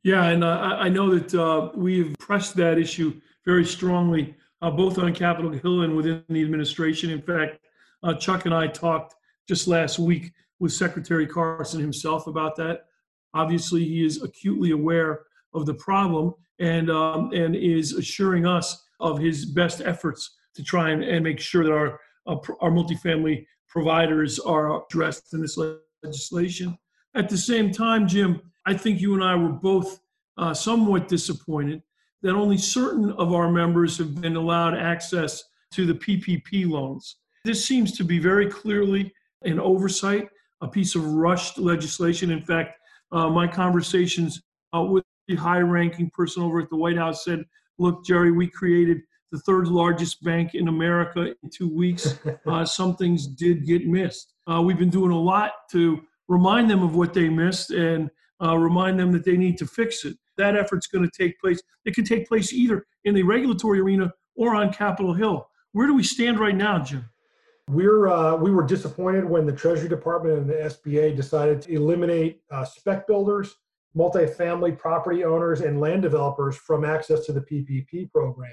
Yeah, 0.01 0.25
and 0.25 0.44
uh, 0.44 0.77
I 0.79 0.89
know 0.89 1.15
that 1.17 1.33
uh, 1.39 1.69
we've 1.75 2.15
pressed 2.17 2.55
that 2.55 2.77
issue 2.79 3.21
very 3.45 3.63
strongly 3.63 4.35
uh, 4.63 4.71
both 4.71 4.97
on 4.97 5.13
Capitol 5.13 5.51
Hill 5.51 5.81
and 5.81 5.95
within 5.95 6.23
the 6.29 6.41
administration. 6.41 7.09
In 7.09 7.21
fact, 7.21 7.59
uh, 8.03 8.13
Chuck 8.13 8.45
and 8.45 8.53
I 8.53 8.67
talked 8.67 9.15
just 9.47 9.67
last 9.67 10.00
week 10.00 10.31
with 10.59 10.73
Secretary 10.73 11.27
Carson 11.27 11.79
himself 11.79 12.27
about 12.27 12.55
that. 12.57 12.85
Obviously, 13.33 13.83
he 13.83 14.05
is 14.05 14.21
acutely 14.21 14.71
aware 14.71 15.21
of 15.53 15.65
the 15.65 15.73
problem 15.73 16.33
and 16.59 16.89
um, 16.89 17.31
and 17.33 17.55
is 17.55 17.94
assuring 17.94 18.45
us 18.45 18.83
of 19.00 19.19
his 19.19 19.45
best 19.45 19.81
efforts 19.81 20.35
to 20.55 20.63
try 20.63 20.91
and, 20.91 21.03
and 21.03 21.23
make 21.23 21.39
sure 21.39 21.63
that 21.63 21.73
our 21.73 22.00
uh, 22.27 22.38
our 22.61 22.71
multifamily 22.71 23.45
providers 23.67 24.39
are 24.39 24.83
addressed 24.83 25.33
in 25.33 25.41
this 25.41 25.57
legislation. 26.03 26.77
At 27.15 27.29
the 27.29 27.38
same 27.38 27.72
time, 27.72 28.07
Jim, 28.07 28.41
I 28.65 28.75
think 28.75 29.01
you 29.01 29.13
and 29.13 29.24
I 29.24 29.36
were 29.36 29.50
both 29.50 30.00
uh, 30.38 30.53
somewhat 30.53 31.07
disappointed 31.07 31.81
that 32.22 32.33
only 32.33 32.57
certain 32.57 33.12
of 33.13 33.33
our 33.33 33.51
members 33.51 33.98
have 33.98 34.22
been 34.22 34.36
allowed 34.36 34.77
access 34.77 35.43
to 35.72 35.86
the 35.86 35.93
PPP 35.93 36.69
loans. 36.69 37.17
This 37.43 37.65
seems 37.65 37.95
to 37.97 38.03
be 38.03 38.19
very 38.19 38.50
clearly 38.50 39.13
an 39.43 39.59
oversight, 39.59 40.29
a 40.62 40.67
piece 40.67 40.95
of 40.95 41.05
rushed 41.05 41.57
legislation. 41.57 42.31
In 42.31 42.41
fact, 42.41 42.77
uh, 43.12 43.29
my 43.29 43.47
conversations 43.47 44.41
uh, 44.75 44.81
with 44.81 45.03
the 45.27 45.35
high 45.35 45.59
ranking 45.59 46.09
person 46.12 46.43
over 46.43 46.59
at 46.59 46.69
the 46.69 46.77
White 46.77 46.97
House 46.97 47.23
said, 47.23 47.43
Look, 47.79 48.05
Jerry, 48.05 48.31
we 48.31 48.47
created 48.47 49.00
the 49.31 49.39
third 49.39 49.67
largest 49.67 50.23
bank 50.23 50.53
in 50.53 50.67
America 50.67 51.33
in 51.43 51.50
two 51.50 51.69
weeks. 51.73 52.19
Uh, 52.45 52.65
some 52.65 52.95
things 52.97 53.25
did 53.25 53.65
get 53.65 53.88
missed. 53.88 54.33
Uh, 54.51 54.62
we've 54.62 54.77
been 54.77 54.89
doing 54.89 55.12
a 55.12 55.19
lot 55.19 55.53
to 55.71 56.01
remind 56.27 56.69
them 56.69 56.83
of 56.83 56.93
what 56.95 57.13
they 57.13 57.29
missed 57.29 57.71
and 57.71 58.09
uh, 58.43 58.55
remind 58.57 59.00
them 59.00 59.12
that 59.13 59.23
they 59.23 59.38
need 59.38 59.57
to 59.57 59.65
fix 59.65 60.03
it 60.03 60.17
that 60.38 60.55
effort's 60.55 60.88
going 60.88 61.07
to 61.07 61.12
take 61.17 61.39
place. 61.39 61.62
It 61.85 61.95
can 61.95 62.05
take 62.05 62.27
place 62.27 62.53
either 62.53 62.85
in 63.05 63.15
the 63.15 63.23
regulatory 63.23 63.79
arena 63.79 64.12
or 64.35 64.55
on 64.55 64.73
Capitol 64.73 65.13
Hill. 65.13 65.47
Where 65.73 65.88
do 65.88 65.93
we 65.93 66.03
stand 66.03 66.39
right 66.39 66.55
now, 66.55 66.79
Jim? 66.79 67.05
We're 67.70 68.08
uh, 68.08 68.36
we 68.36 68.51
were 68.51 68.65
disappointed 68.65 69.24
when 69.24 69.46
the 69.46 69.53
Treasury 69.53 69.88
Department 69.88 70.38
and 70.38 70.50
the 70.50 70.53
SBA 70.53 71.15
decided 71.15 71.62
to 71.62 71.74
eliminate 71.74 72.41
uh, 72.51 72.65
spec 72.65 73.08
builders, 73.08 73.55
multifamily 73.96 74.77
property 74.77 75.24
owners, 75.24 75.62
and 75.62 75.79
land 75.79 76.01
developers 76.01 76.58
from 76.58 76.84
access 76.84 77.25
to 77.25 77.32
the 77.32 77.39
PPP 77.39 78.12
program. 78.12 78.51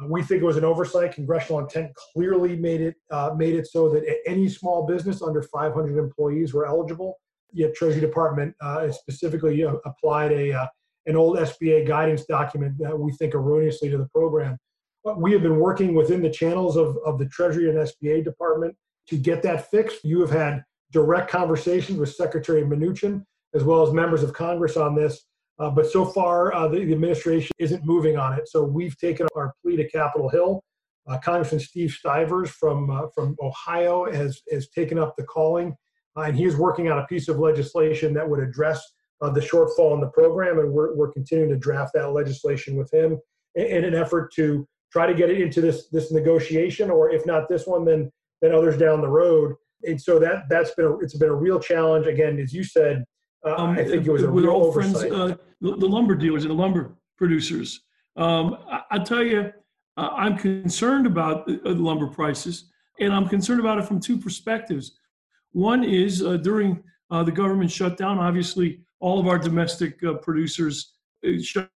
Uh, 0.00 0.06
we 0.08 0.22
think 0.22 0.42
it 0.42 0.46
was 0.46 0.56
an 0.56 0.64
oversight. 0.64 1.12
Congressional 1.12 1.60
intent 1.60 1.92
clearly 2.14 2.56
made 2.56 2.80
it 2.80 2.96
uh, 3.10 3.34
made 3.36 3.54
it 3.54 3.66
so 3.66 3.90
that 3.90 4.04
any 4.26 4.48
small 4.48 4.86
business 4.86 5.20
under 5.20 5.42
500 5.42 5.98
employees 5.98 6.54
were 6.54 6.66
eligible. 6.66 7.18
Yet 7.52 7.74
Treasury 7.74 8.00
Department 8.00 8.54
uh, 8.62 8.90
specifically 8.90 9.64
uh, 9.64 9.74
applied 9.84 10.32
a 10.32 10.68
an 11.04 11.14
old 11.14 11.36
SBA 11.36 11.86
guidance 11.86 12.24
document 12.24 12.76
that 12.78 12.98
we 12.98 13.12
think 13.12 13.34
erroneously 13.34 13.90
to 13.90 13.98
the 13.98 14.08
program. 14.08 14.58
We 15.14 15.32
have 15.32 15.42
been 15.42 15.58
working 15.58 15.94
within 15.94 16.22
the 16.22 16.30
channels 16.30 16.76
of, 16.76 16.98
of 17.04 17.18
the 17.18 17.26
Treasury 17.26 17.70
and 17.70 17.78
SBA 17.78 18.24
department 18.24 18.76
to 19.08 19.16
get 19.16 19.42
that 19.42 19.70
fixed. 19.70 20.04
You 20.04 20.20
have 20.20 20.30
had 20.30 20.64
direct 20.90 21.30
conversations 21.30 21.98
with 21.98 22.12
Secretary 22.14 22.62
Mnuchin 22.62 23.22
as 23.54 23.64
well 23.64 23.86
as 23.86 23.92
members 23.92 24.22
of 24.22 24.32
Congress 24.32 24.76
on 24.76 24.94
this. 24.94 25.24
Uh, 25.58 25.70
but 25.70 25.90
so 25.90 26.04
far, 26.04 26.52
uh, 26.54 26.68
the, 26.68 26.84
the, 26.84 26.92
administration 26.92 27.50
isn't 27.58 27.84
moving 27.86 28.18
on 28.18 28.34
it. 28.34 28.46
So 28.46 28.62
we've 28.62 28.96
taken 28.98 29.26
our 29.34 29.54
plea 29.62 29.76
to 29.76 29.88
Capitol 29.88 30.28
Hill. 30.28 30.62
Uh, 31.08 31.18
Congressman 31.18 31.60
Steve 31.60 31.90
Stivers 31.90 32.50
from 32.50 32.90
uh, 32.90 33.06
from 33.14 33.36
Ohio 33.40 34.10
has 34.12 34.42
has 34.50 34.68
taken 34.70 34.98
up 34.98 35.14
the 35.16 35.22
calling, 35.22 35.74
uh, 36.16 36.22
and 36.22 36.36
he 36.36 36.44
is 36.44 36.56
working 36.56 36.90
on 36.90 36.98
a 36.98 37.06
piece 37.06 37.28
of 37.28 37.38
legislation 37.38 38.12
that 38.12 38.28
would 38.28 38.40
address 38.40 38.82
uh, 39.22 39.30
the 39.30 39.40
shortfall 39.40 39.94
in 39.94 40.00
the 40.00 40.08
program. 40.08 40.58
And 40.58 40.72
we're 40.72 40.94
we're 40.94 41.12
continuing 41.12 41.48
to 41.50 41.56
draft 41.56 41.92
that 41.94 42.08
legislation 42.08 42.76
with 42.76 42.92
him 42.92 43.18
in, 43.54 43.66
in 43.66 43.84
an 43.84 43.94
effort 43.94 44.32
to 44.34 44.66
try 44.92 45.06
to 45.06 45.14
get 45.14 45.30
it 45.30 45.40
into 45.40 45.60
this 45.60 45.88
this 45.88 46.12
negotiation, 46.12 46.90
or 46.90 47.10
if 47.10 47.26
not 47.26 47.48
this 47.48 47.66
one, 47.66 47.84
then 47.84 48.10
then 48.42 48.52
others 48.52 48.76
down 48.76 49.00
the 49.00 49.08
road. 49.08 49.54
And 49.84 50.00
so 50.00 50.18
that 50.18 50.44
that's 50.48 50.74
been 50.74 50.86
a, 50.86 50.98
it's 50.98 51.16
been 51.16 51.28
a 51.28 51.34
real 51.34 51.60
challenge. 51.60 52.06
Again, 52.06 52.38
as 52.38 52.52
you 52.52 52.64
said, 52.64 53.04
uh, 53.46 53.54
um, 53.56 53.70
I 53.70 53.84
think 53.84 54.06
it 54.06 54.10
was 54.10 54.22
a 54.22 54.30
with 54.30 54.44
real 54.44 54.54
old 54.54 54.66
oversight. 54.68 55.08
friends, 55.08 55.32
uh, 55.32 55.36
the, 55.60 55.76
the, 55.76 55.86
lumber 55.86 56.14
dealers 56.14 56.44
and 56.44 56.50
the 56.50 56.54
lumber 56.54 56.96
producers. 57.16 57.82
Um, 58.16 58.58
I, 58.70 58.82
I, 58.92 58.98
tell 58.98 59.22
you, 59.22 59.52
uh, 59.96 60.08
I'm 60.12 60.36
concerned 60.36 61.06
about 61.06 61.46
the, 61.46 61.58
lumber 61.74 62.06
prices, 62.06 62.70
and 62.98 63.12
I'm 63.12 63.28
concerned 63.28 63.60
about 63.60 63.78
it 63.78 63.84
from 63.84 64.00
two 64.00 64.18
perspectives. 64.18 64.98
One 65.52 65.84
is 65.84 66.22
uh, 66.22 66.38
during 66.38 66.82
uh, 67.10 67.22
the 67.22 67.32
government 67.32 67.70
shutdown, 67.70 68.18
obviously, 68.18 68.80
all 69.00 69.20
of 69.20 69.26
our 69.26 69.38
domestic 69.38 70.02
uh, 70.02 70.14
producers 70.14 70.94
shut 71.42 71.70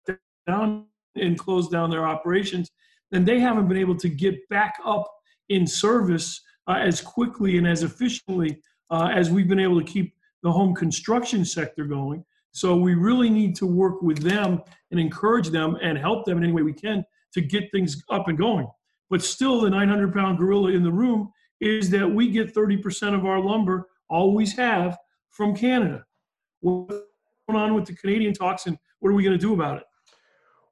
down 0.47 0.87
and 1.17 1.39
closed 1.39 1.71
down 1.71 1.91
their 1.91 2.07
operations, 2.07 2.71
and 3.13 3.27
they 3.27 3.39
haven't 3.39 3.69
been 3.69 3.77
able 3.77 3.97
to 3.97 4.09
get 4.09 4.49
back 4.49 4.79
up 4.85 5.07
in 5.49 5.67
service 5.67 6.41
uh, 6.69 6.79
as 6.81 7.01
quickly 7.01 7.59
and 7.59 7.67
as 7.67 7.83
efficiently 7.83 8.61
uh, 8.91 9.11
as 9.15 9.31
we've 9.31 9.49
been 9.49 9.61
able 9.61 9.81
to 9.81 9.87
keep 9.87 10.15
the 10.43 10.51
home 10.51 10.75
construction 10.75 11.45
sector 11.45 11.85
going. 11.85 12.25
So 12.53 12.77
we 12.77 12.95
really 12.95 13.31
need 13.31 13.55
to 13.57 13.67
work 13.67 14.03
with 14.03 14.19
them 14.19 14.63
and 14.91 14.99
encourage 14.99 15.49
them 15.49 15.77
and 15.83 15.99
help 15.99 16.25
them 16.25 16.39
in 16.39 16.45
any 16.45 16.53
way 16.53 16.63
we 16.63 16.73
can 16.73 17.05
to 17.35 17.41
get 17.41 17.71
things 17.71 18.03
up 18.11 18.29
and 18.29 18.39
going. 18.39 18.67
But 19.11 19.23
still, 19.23 19.61
the 19.61 19.71
900 19.71 20.13
pound 20.13 20.39
gorilla 20.39 20.71
in 20.71 20.83
the 20.83 20.91
room 20.91 21.31
is 21.61 21.91
that 21.91 22.09
we 22.09 22.31
get 22.31 22.55
30% 22.55 23.15
of 23.15 23.25
our 23.25 23.41
lumber, 23.41 23.87
always 24.09 24.57
have, 24.57 24.97
from 25.31 25.55
Canada. 25.55 26.05
What's 26.61 26.97
going 27.49 27.61
on 27.61 27.75
with 27.75 27.85
the 27.85 27.95
Canadian 27.95 28.33
talks 28.33 28.67
and 28.67 28.79
what 29.01 29.11
are 29.11 29.15
we 29.15 29.23
going 29.23 29.39
to 29.39 29.47
do 29.47 29.53
about 29.53 29.79
it? 29.79 29.85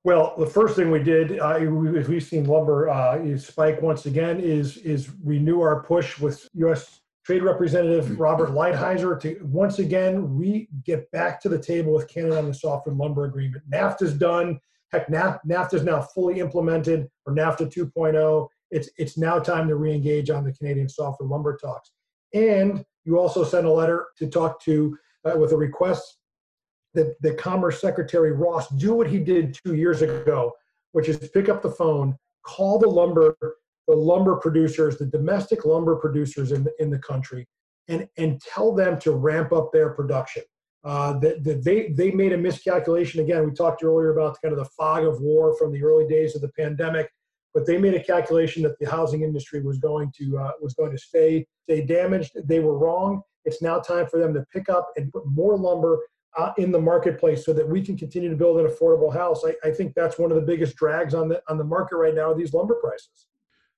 Well, 0.04 0.34
the 0.38 0.46
first 0.46 0.76
thing 0.76 0.90
we 0.90 1.02
did, 1.02 1.38
uh, 1.38 1.56
we, 1.61 2.02
we've 2.02 2.23
seen 2.23 2.44
lumber 2.44 2.90
uh, 2.90 3.38
spike 3.38 3.80
once 3.80 4.04
again, 4.04 4.38
is 4.38 4.76
is 4.78 5.11
renew 5.25 5.62
our 5.62 5.82
push 5.82 6.18
with 6.18 6.46
U.S. 6.54 7.00
Trade 7.25 7.42
Representative 7.42 8.04
mm-hmm. 8.04 8.20
Robert 8.20 8.50
Lighthizer 8.50 9.18
to 9.23 9.40
once 9.42 9.78
again 9.78 10.37
re 10.37 10.68
get 10.84 11.11
back 11.11 11.40
to 11.40 11.49
the 11.49 11.58
table 11.58 11.94
with 11.94 12.06
Canada 12.06 12.38
on 12.38 12.46
the 12.46 12.54
softwood 12.54 12.99
lumber 12.99 13.25
agreement. 13.25 13.64
NAFTA's 13.70 14.12
done. 14.12 14.61
Heck, 14.92 15.08
NAFTA 15.08 15.75
is 15.75 15.84
now 15.84 16.02
fully 16.02 16.38
implemented, 16.38 17.08
or 17.26 17.34
NAFTA 17.34 17.73
2.0. 17.73 18.49
It's 18.70 18.90
it's 18.99 19.16
now 19.16 19.38
time 19.38 19.68
to 19.68 19.76
re-engage 19.76 20.28
on 20.28 20.44
the 20.44 20.52
Canadian 20.52 20.88
softwood 20.88 21.30
lumber 21.30 21.56
talks. 21.56 21.92
And 22.34 22.84
you 23.06 23.18
also 23.18 23.42
sent 23.42 23.66
a 23.66 23.73
letter 23.73 24.08
to 24.18 24.26
talk 24.26 24.61
to 24.64 24.99
uh, 25.25 25.38
with 25.38 25.52
a 25.52 25.56
request 25.56 26.18
that 26.94 27.14
the 27.20 27.34
Commerce 27.34 27.80
Secretary 27.80 28.32
Ross 28.32 28.68
do 28.70 28.94
what 28.94 29.08
he 29.08 29.18
did 29.18 29.58
two 29.64 29.74
years 29.74 30.02
ago, 30.02 30.52
which 30.92 31.08
is 31.08 31.16
pick 31.30 31.48
up 31.48 31.62
the 31.62 31.70
phone, 31.70 32.16
call 32.44 32.78
the 32.78 32.88
lumber 32.88 33.36
the 33.86 33.94
lumber 33.94 34.36
producers, 34.36 34.96
the 34.96 35.06
domestic 35.06 35.64
lumber 35.64 35.96
producers 35.96 36.52
in 36.52 36.64
the, 36.64 36.72
in 36.78 36.90
the 36.90 36.98
country, 36.98 37.46
and, 37.88 38.08
and 38.16 38.40
tell 38.40 38.74
them 38.74 38.98
to 39.00 39.12
ramp 39.12 39.52
up 39.52 39.70
their 39.72 39.90
production. 39.90 40.42
Uh, 40.84 41.18
that, 41.18 41.42
that 41.42 41.64
they, 41.64 41.88
they 41.88 42.10
made 42.10 42.32
a 42.32 42.36
miscalculation. 42.36 43.20
Again, 43.20 43.46
we 43.46 43.52
talked 43.52 43.82
earlier 43.82 44.10
about 44.10 44.36
kind 44.42 44.52
of 44.52 44.58
the 44.58 44.70
fog 44.76 45.04
of 45.04 45.20
war 45.20 45.56
from 45.56 45.72
the 45.72 45.82
early 45.82 46.06
days 46.06 46.34
of 46.34 46.42
the 46.42 46.50
pandemic, 46.50 47.10
but 47.54 47.66
they 47.66 47.78
made 47.78 47.94
a 47.94 48.02
calculation 48.02 48.62
that 48.64 48.78
the 48.78 48.90
housing 48.90 49.22
industry 49.22 49.62
was 49.62 49.78
going 49.78 50.12
to 50.18 50.36
uh, 50.36 50.50
was 50.60 50.74
going 50.74 50.90
to 50.90 50.98
stay 50.98 51.46
stay 51.62 51.86
damaged. 51.86 52.32
They 52.44 52.60
were 52.60 52.76
wrong. 52.76 53.22
It's 53.46 53.62
now 53.62 53.78
time 53.78 54.06
for 54.08 54.18
them 54.18 54.34
to 54.34 54.44
pick 54.52 54.68
up 54.68 54.90
and 54.96 55.10
put 55.10 55.22
more 55.26 55.56
lumber 55.56 56.00
uh, 56.36 56.52
in 56.58 56.72
the 56.72 56.80
marketplace 56.80 57.44
so 57.44 57.52
that 57.52 57.68
we 57.68 57.82
can 57.82 57.96
continue 57.96 58.28
to 58.28 58.36
build 58.36 58.58
an 58.58 58.66
affordable 58.66 59.12
house. 59.12 59.42
I, 59.44 59.54
I 59.68 59.70
think 59.72 59.94
that's 59.94 60.18
one 60.18 60.30
of 60.30 60.36
the 60.36 60.42
biggest 60.42 60.76
drags 60.76 61.14
on 61.14 61.28
the 61.28 61.42
on 61.48 61.58
the 61.58 61.64
market 61.64 61.96
right 61.96 62.14
now 62.14 62.32
are 62.32 62.34
these 62.34 62.52
lumber 62.52 62.74
prices. 62.74 63.26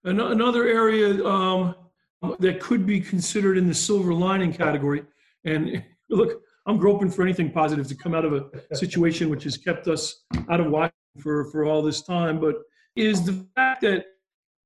Another 0.04 0.68
area 0.68 1.24
um, 1.26 1.74
that 2.38 2.60
could 2.60 2.86
be 2.86 3.00
considered 3.00 3.58
in 3.58 3.66
the 3.66 3.74
silver 3.74 4.14
lining 4.14 4.52
category, 4.52 5.04
and 5.44 5.82
look, 6.10 6.42
I'm 6.66 6.78
groping 6.78 7.10
for 7.10 7.22
anything 7.22 7.50
positive 7.50 7.86
to 7.88 7.94
come 7.94 8.14
out 8.14 8.24
of 8.24 8.32
a 8.32 8.76
situation 8.76 9.30
which 9.30 9.44
has 9.44 9.56
kept 9.56 9.86
us 9.86 10.24
out 10.48 10.60
of 10.60 10.66
Washington 10.66 11.20
for, 11.20 11.44
for 11.50 11.64
all 11.64 11.80
this 11.80 12.02
time, 12.02 12.40
but 12.40 12.56
is 12.96 13.24
the 13.24 13.46
fact 13.54 13.82
that 13.82 14.06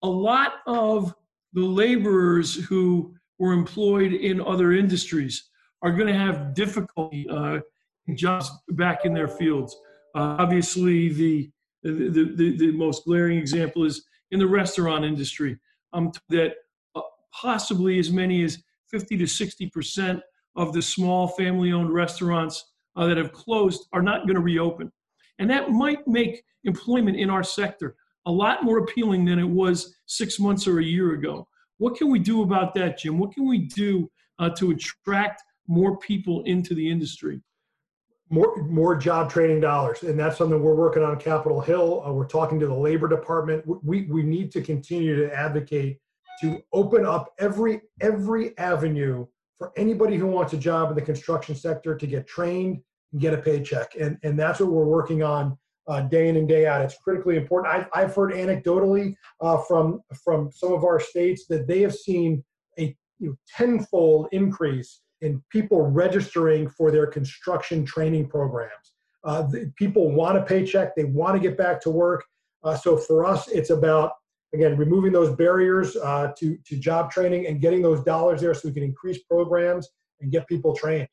a 0.02 0.08
lot 0.08 0.54
of 0.66 1.14
the 1.52 1.60
laborers 1.60 2.54
who 2.54 3.14
were 3.38 3.52
employed 3.52 4.12
in 4.12 4.40
other 4.40 4.72
industries 4.72 5.50
are 5.82 5.92
going 5.92 6.06
to 6.06 6.18
have 6.18 6.54
difficulty 6.54 7.26
uh, 7.30 7.60
jobs 8.16 8.50
back 8.70 9.04
in 9.04 9.14
their 9.14 9.28
fields. 9.28 9.76
Uh, 10.14 10.36
obviously, 10.38 11.12
the, 11.12 11.50
the, 11.82 12.32
the, 12.36 12.56
the 12.56 12.72
most 12.72 13.04
glaring 13.04 13.38
example 13.38 13.84
is 13.84 14.04
in 14.30 14.38
the 14.38 14.46
restaurant 14.46 15.04
industry 15.04 15.58
um, 15.92 16.12
that 16.28 16.54
uh, 16.94 17.00
possibly 17.32 17.98
as 17.98 18.10
many 18.10 18.42
as 18.42 18.62
50 18.90 19.16
to 19.18 19.26
60 19.26 19.68
percent 19.70 20.20
of 20.56 20.72
the 20.72 20.82
small 20.82 21.28
family-owned 21.28 21.92
restaurants 21.92 22.72
uh, 22.96 23.06
that 23.06 23.16
have 23.16 23.32
closed 23.32 23.86
are 23.92 24.02
not 24.02 24.22
going 24.22 24.34
to 24.34 24.42
reopen, 24.42 24.90
and 25.38 25.48
that 25.48 25.70
might 25.70 26.06
make 26.08 26.42
employment 26.64 27.16
in 27.16 27.30
our 27.30 27.44
sector 27.44 27.94
a 28.26 28.30
lot 28.30 28.64
more 28.64 28.78
appealing 28.78 29.24
than 29.24 29.38
it 29.38 29.48
was 29.48 29.96
six 30.06 30.38
months 30.38 30.66
or 30.66 30.80
a 30.80 30.84
year 30.84 31.12
ago. 31.12 31.46
What 31.78 31.96
can 31.96 32.10
we 32.10 32.18
do 32.18 32.42
about 32.42 32.74
that, 32.74 32.98
Jim? 32.98 33.18
What 33.18 33.32
can 33.32 33.48
we 33.48 33.58
do 33.58 34.10
uh, 34.38 34.50
to 34.50 34.72
attract 34.72 35.42
more 35.66 35.98
people 35.98 36.42
into 36.44 36.74
the 36.74 36.90
industry? 36.90 37.40
More 38.30 38.56
more 38.62 38.96
job 38.96 39.30
training 39.30 39.60
dollars. 39.60 40.02
And 40.02 40.18
that's 40.18 40.38
something 40.38 40.62
we're 40.62 40.74
working 40.74 41.02
on 41.02 41.18
capitol 41.18 41.60
hill. 41.60 42.02
Uh, 42.06 42.12
we're 42.12 42.26
talking 42.26 42.58
to 42.60 42.66
the 42.66 42.74
labor 42.74 43.08
department. 43.08 43.64
We 43.66 44.02
we 44.02 44.22
need 44.22 44.52
to 44.52 44.62
continue 44.62 45.16
to 45.16 45.34
advocate 45.34 45.98
to 46.40 46.62
open 46.72 47.04
up 47.04 47.34
every 47.38 47.82
every 48.00 48.56
avenue 48.56 49.26
for 49.58 49.72
anybody 49.76 50.16
who 50.16 50.26
wants 50.26 50.52
a 50.52 50.56
job 50.56 50.90
in 50.90 50.94
the 50.94 51.02
construction 51.02 51.54
sector 51.54 51.94
to 51.94 52.06
get 52.06 52.26
trained 52.26 52.80
and 53.12 53.20
get 53.20 53.34
a 53.34 53.38
paycheck. 53.38 53.96
And 54.00 54.16
and 54.22 54.38
that's 54.38 54.60
what 54.60 54.70
we're 54.70 54.84
working 54.84 55.22
on 55.22 55.58
uh, 55.88 56.02
day 56.02 56.28
in 56.28 56.36
and 56.36 56.48
day 56.48 56.66
out. 56.66 56.82
It's 56.82 56.96
critically 56.96 57.36
important. 57.36 57.74
I've, 57.74 57.88
I've 57.92 58.14
heard 58.14 58.32
anecdotally 58.32 59.16
uh, 59.40 59.58
from 59.58 60.00
from 60.24 60.52
some 60.52 60.72
of 60.72 60.84
our 60.84 61.00
states 61.00 61.46
that 61.48 61.66
they 61.66 61.80
have 61.80 61.94
seen 61.94 62.44
a 62.78 62.96
you 63.18 63.30
know, 63.30 63.36
tenfold 63.56 64.28
increase 64.30 65.00
in 65.20 65.42
people 65.50 65.82
registering 65.82 66.68
for 66.68 66.90
their 66.90 67.06
construction 67.06 67.84
training 67.84 68.28
programs. 68.28 68.94
Uh, 69.24 69.42
the, 69.42 69.72
people 69.76 70.10
want 70.10 70.38
a 70.38 70.42
paycheck, 70.42 70.96
they 70.96 71.04
want 71.04 71.34
to 71.34 71.40
get 71.40 71.58
back 71.58 71.80
to 71.82 71.90
work. 71.90 72.24
Uh, 72.62 72.74
so 72.74 72.96
for 72.96 73.24
us, 73.24 73.48
it's 73.48 73.70
about 73.70 74.12
again 74.54 74.76
removing 74.76 75.12
those 75.12 75.34
barriers 75.36 75.96
uh, 75.96 76.32
to 76.38 76.56
to 76.66 76.76
job 76.76 77.10
training 77.10 77.46
and 77.46 77.60
getting 77.60 77.82
those 77.82 78.02
dollars 78.02 78.40
there 78.40 78.54
so 78.54 78.68
we 78.68 78.74
can 78.74 78.82
increase 78.82 79.18
programs 79.24 79.88
and 80.20 80.32
get 80.32 80.46
people 80.46 80.74
trained. 80.74 81.08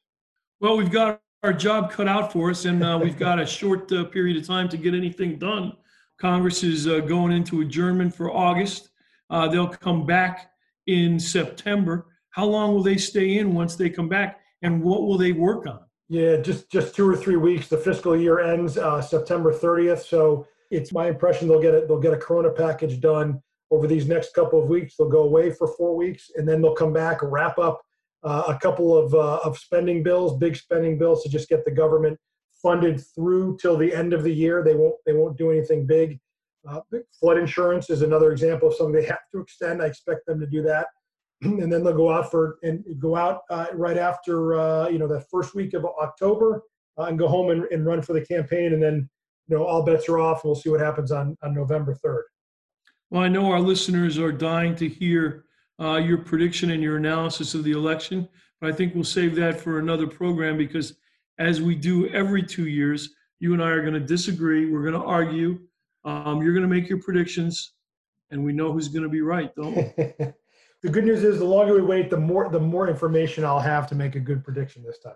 Well, 0.60 0.78
we've 0.78 0.92
got 0.92 1.22
our 1.44 1.54
job 1.54 1.92
cut 1.92 2.08
out 2.08 2.32
for 2.32 2.50
us, 2.50 2.66
and 2.66 2.84
uh, 2.84 3.00
we've 3.02 3.18
got 3.18 3.40
a 3.40 3.46
short 3.46 3.92
uh, 3.92 4.06
period 4.06 4.38
of 4.38 4.48
time 4.48 4.68
to 4.70 4.78
get 4.78 4.94
anything 4.94 5.38
done. 5.38 5.74
Congress 6.18 6.64
is 6.64 6.88
uh, 6.88 7.00
going 7.00 7.32
into 7.32 7.62
adjournment 7.62 8.14
for 8.14 8.32
August. 8.32 8.90
they'll 9.30 9.68
come 9.68 10.06
back 10.06 10.50
in 10.88 11.20
September. 11.20 12.08
How 12.38 12.46
long 12.46 12.75
will 12.75 12.84
they 12.84 12.98
stay 12.98 13.39
in 13.39 13.56
once 13.56 13.75
they 13.75 13.89
come 13.89 14.08
back, 14.08 14.41
and 14.62 14.84
what 14.84 15.01
will 15.01 15.17
they 15.17 15.32
work 15.32 15.65
on? 15.65 15.79
Yeah, 16.08 16.38
just 16.38 16.70
just 16.70 16.94
two 16.94 17.10
or 17.10 17.15
three 17.15 17.36
weeks. 17.36 17.67
The 17.67 17.79
fiscal 17.79 18.15
year 18.15 18.39
ends 18.39 18.77
uh, 18.77 19.01
September 19.01 19.51
30th, 19.51 20.06
so 20.06 20.46
it's 20.70 20.94
my 20.94 21.08
impression 21.08 21.48
they'll 21.48 21.60
get 21.60 21.74
it. 21.74 21.88
They'll 21.88 22.00
get 22.00 22.13
a 22.13 22.17
Corona 22.17 22.51
package 22.51 23.01
done 23.01 23.41
over 23.72 23.88
these 23.88 24.08
next 24.08 24.36
couple 24.36 24.62
of 24.62 24.70
weeks. 24.70 24.96
They'll 24.96 25.10
go 25.10 25.24
away 25.24 25.50
for 25.50 25.67
four 25.67 25.96
weeks, 25.96 26.29
and 26.36 26.48
then 26.48 26.62
they'll 26.62 26.75
come 26.75 26.94
back, 26.94 27.17
wrap 27.24 27.58
up 27.58 27.82
uh, 28.22 28.44
a 28.50 28.60
couple 28.60 28.96
of 28.96 29.15
uh, 29.15 29.39
of 29.44 29.58
spending 29.58 30.03
bills, 30.03 30.38
big 30.38 30.56
spending 30.56 31.00
bills, 31.00 31.24
to 31.24 31.29
just 31.29 31.50
get 31.50 31.65
the 31.65 31.72
government 31.72 32.20
funded 32.62 33.03
through 33.15 33.58
till 33.60 33.77
the 33.77 33.91
end 33.91 34.13
of 34.13 34.22
the 34.22 34.32
year. 34.32 34.63
They 34.63 34.75
won't 34.75 34.96
they 35.08 35.13
won't 35.13 35.39
do 35.39 35.50
anything 35.50 35.88
big. 35.88 36.20
Uh, 36.70 36.82
flood 37.20 37.39
insurance 37.39 37.89
is 37.89 38.03
another 38.03 38.32
example 38.32 38.67
of 38.67 38.75
something 38.75 38.94
they 38.94 39.08
have 39.08 39.27
to 39.32 39.39
extend. 39.39 39.82
I 39.82 39.88
expect 39.88 40.27
them 40.27 40.39
to 40.39 40.46
do 40.46 40.62
that. 40.62 40.86
and 41.41 41.72
then 41.72 41.84
they'll 41.84 41.96
go 41.96 42.12
out 42.12 42.32
for 42.32 42.58
and 42.63 42.84
go 43.00 43.15
out 43.15 43.41
uh, 43.50 43.67
right 43.74 43.98
after 43.98 44.56
uh, 44.56 44.88
you 44.89 44.98
know 44.98 45.08
the 45.08 45.22
first 45.22 45.53
week 45.53 45.74
of 45.74 45.86
October 45.86 46.63
uh, 46.98 47.03
and 47.03 47.20
go 47.20 47.27
home 47.27 47.51
and, 47.51 47.65
and, 47.65 47.86
run 47.86 48.01
for 48.01 48.13
the 48.13 48.25
campaign, 48.25 48.74
and 48.74 48.82
then 48.82 49.10
you 49.48 49.56
know 49.56 49.63
all 49.63 49.84
bets 49.84 50.10
are 50.10 50.20
off. 50.20 50.44
We'll 50.44 50.56
see 50.56 50.70
what 50.70 50.79
happens 50.79 51.12
on 51.12 51.38
on 51.44 51.53
November 51.53 51.94
third. 51.94 52.25
Well, 53.10 53.22
I 53.22 53.27
know 53.27 53.51
our 53.51 53.62
listeners 53.62 54.17
are 54.17 54.32
dying 54.32 54.75
to 54.77 54.88
hear 54.88 55.46
uh, 55.79 55.98
your 55.98 56.17
prediction 56.17 56.72
and 56.72 56.82
your 56.82 56.98
analysis 56.98 57.53
of 57.53 57.63
the 57.63 57.72
election, 57.72 58.27
but 58.60 58.70
I 58.70 58.74
think 58.74 58.96
we'll 58.96 59.03
save 59.03 59.36
that 59.36 59.60
for 59.60 59.79
another 59.79 60.08
program 60.08 60.58
because 60.58 60.96
as 61.39 61.62
we 61.62 61.75
do 61.75 62.08
every 62.10 62.44
two 62.44 62.67
years, 62.67 63.10
You 63.39 63.53
and 63.53 63.62
I 63.62 63.70
are 63.70 63.82
going 63.82 63.94
to 63.94 64.00
disagree. 64.00 64.70
We're 64.70 64.82
going 64.82 65.00
to 65.00 65.08
argue. 65.08 65.60
Um, 66.03 66.41
you're 66.41 66.53
going 66.53 66.67
to 66.67 66.75
make 66.75 66.89
your 66.89 67.00
predictions, 67.00 67.74
and 68.32 68.44
we 68.44 68.51
know 68.51 68.72
who's 68.72 68.88
going 68.88 69.03
to 69.03 69.10
be 69.10 69.22
right, 69.22 69.56
don't 69.56 69.75
we? 69.75 70.34
the 70.84 70.89
good 70.89 71.05
news 71.05 71.24
is, 71.24 71.39
the 71.39 71.46
longer 71.46 71.74
we 71.74 71.81
wait, 71.81 72.10
the 72.10 72.17
more 72.17 72.50
the 72.50 72.60
more 72.60 72.88
information 72.88 73.43
I'll 73.43 73.60
have 73.60 73.88
to 73.88 73.96
make 73.96 74.15
a 74.15 74.19
good 74.19 74.43
prediction 74.43 74.84
this 74.84 75.00
time. 75.00 75.15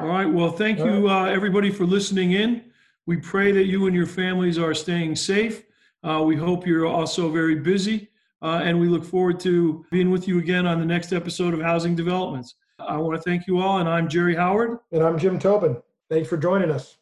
All 0.00 0.06
right. 0.06 0.26
Well, 0.26 0.50
thank 0.50 0.78
you, 0.78 1.10
uh, 1.10 1.24
everybody, 1.24 1.70
for 1.70 1.84
listening 1.84 2.32
in. 2.32 2.64
We 3.06 3.16
pray 3.16 3.50
that 3.52 3.64
you 3.64 3.86
and 3.86 3.96
your 3.96 4.06
families 4.06 4.58
are 4.58 4.74
staying 4.74 5.16
safe. 5.16 5.64
Uh, 6.04 6.22
we 6.24 6.36
hope 6.36 6.66
you're 6.66 6.86
also 6.86 7.30
very 7.30 7.56
busy, 7.56 8.10
uh, 8.42 8.60
and 8.62 8.78
we 8.78 8.86
look 8.86 9.04
forward 9.04 9.40
to 9.40 9.84
being 9.90 10.10
with 10.10 10.28
you 10.28 10.38
again 10.38 10.66
on 10.66 10.78
the 10.78 10.86
next 10.86 11.12
episode 11.12 11.54
of 11.54 11.60
Housing 11.60 11.96
Developments. 11.96 12.54
I 12.78 12.96
want 12.98 13.16
to 13.16 13.22
thank 13.22 13.48
you 13.48 13.58
all, 13.58 13.78
and 13.78 13.88
I'm 13.88 14.08
Jerry 14.08 14.36
Howard. 14.36 14.78
And 14.92 15.02
I'm 15.02 15.18
Jim 15.18 15.38
Tobin. 15.38 15.82
Thanks 16.08 16.28
for 16.28 16.36
joining 16.36 16.70
us. 16.70 16.98